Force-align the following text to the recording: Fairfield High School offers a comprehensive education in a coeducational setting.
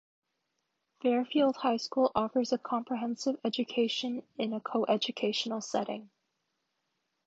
Fairfield 1.03 1.57
High 1.57 1.77
School 1.77 2.11
offers 2.15 2.51
a 2.51 2.57
comprehensive 2.57 3.35
education 3.45 4.23
in 4.35 4.51
a 4.51 4.59
coeducational 4.59 5.61
setting. 5.61 6.09